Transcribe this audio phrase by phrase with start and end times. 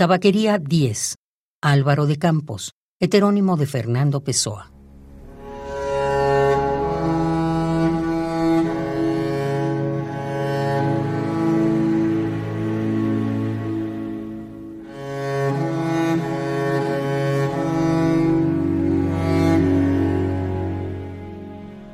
[0.00, 1.16] Tabaquería 10.
[1.60, 4.72] Álvaro de Campos, heterónimo de Fernando Pessoa.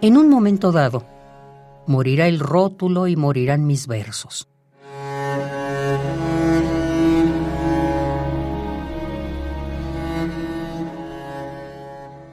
[0.00, 1.04] En un momento dado,
[1.88, 4.46] morirá el rótulo y morirán mis versos.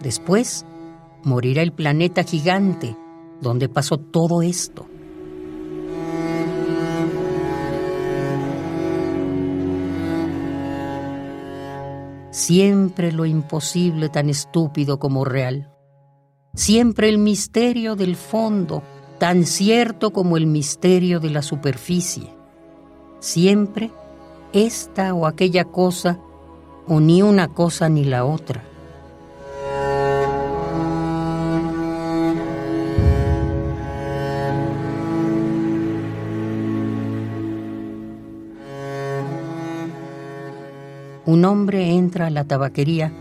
[0.00, 0.64] Después,
[1.22, 2.96] morirá el planeta gigante
[3.40, 4.86] donde pasó todo esto.
[12.30, 15.70] Siempre lo imposible tan estúpido como real.
[16.54, 18.82] Siempre el misterio del fondo
[19.18, 22.32] tan cierto como el misterio de la superficie.
[23.18, 23.90] Siempre
[24.52, 26.18] esta o aquella cosa
[26.86, 28.69] o ni una cosa ni la otra.
[41.26, 43.12] Un hombre entra a la tabaquería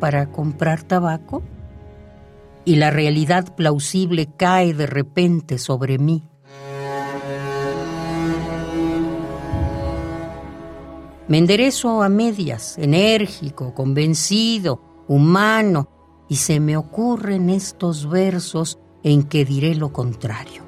[0.00, 1.42] para comprar tabaco
[2.64, 6.22] y la realidad plausible cae de repente sobre mí.
[11.26, 15.88] Me enderezo a medias, enérgico, convencido, humano,
[16.28, 20.63] y se me ocurren estos versos en que diré lo contrario.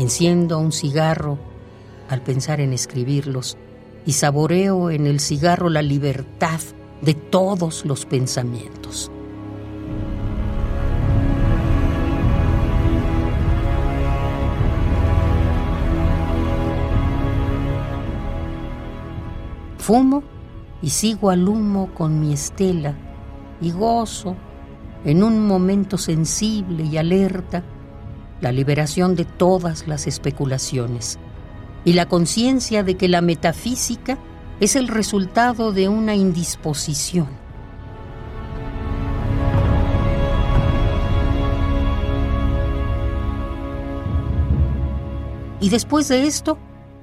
[0.00, 1.38] Enciendo un cigarro
[2.08, 3.58] al pensar en escribirlos
[4.06, 6.58] y saboreo en el cigarro la libertad
[7.02, 9.12] de todos los pensamientos.
[19.76, 20.22] Fumo
[20.80, 22.94] y sigo al humo con mi estela
[23.60, 24.34] y gozo
[25.04, 27.62] en un momento sensible y alerta
[28.40, 31.18] la liberación de todas las especulaciones
[31.84, 34.18] y la conciencia de que la metafísica
[34.60, 37.28] es el resultado de una indisposición.
[45.60, 46.58] Y después de esto,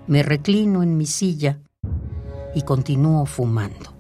[0.08, 1.60] me reclino en mi silla
[2.56, 3.97] y continúo fumando.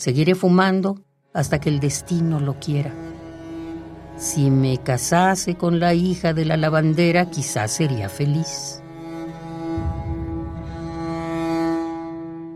[0.00, 0.98] Seguiré fumando
[1.34, 2.90] hasta que el destino lo quiera.
[4.16, 8.82] Si me casase con la hija de la lavandera, quizás sería feliz.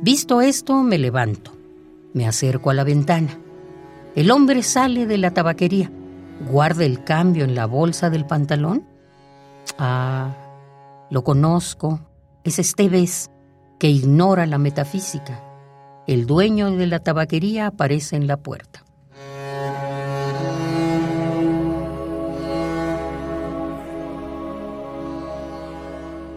[0.00, 1.52] Visto esto, me levanto.
[2.14, 3.38] Me acerco a la ventana.
[4.14, 5.92] El hombre sale de la tabaquería.
[6.50, 8.86] ¿Guarda el cambio en la bolsa del pantalón?
[9.76, 10.34] Ah,
[11.10, 12.00] lo conozco.
[12.42, 13.30] Es Esteves,
[13.78, 15.53] que ignora la metafísica.
[16.06, 18.84] El dueño de la tabaquería aparece en la puerta.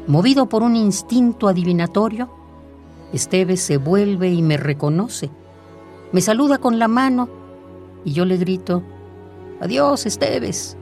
[0.08, 2.30] Movido por un instinto adivinatorio,
[3.12, 5.30] Esteves se vuelve y me reconoce.
[6.14, 7.28] Me saluda con la mano
[8.06, 8.84] y yo le grito,
[9.60, 10.78] Adiós, Esteves.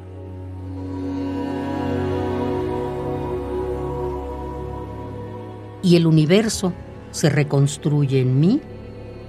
[5.81, 6.72] Y el universo
[7.09, 8.62] se reconstruye en mí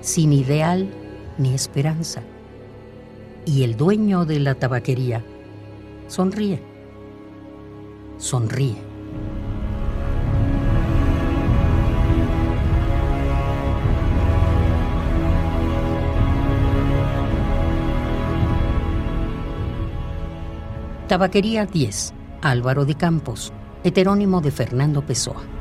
[0.01, 0.89] sin ideal
[1.39, 2.23] ni esperanza.
[3.45, 5.25] Y el dueño de la tabaquería
[6.09, 6.61] sonríe,
[8.19, 8.77] sonríe.
[21.09, 23.53] Tabaquería 10, Álvaro de Campos,
[23.85, 25.56] heterónimo de Fernando Pessoa.